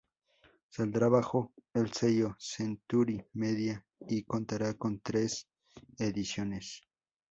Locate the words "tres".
4.99-5.47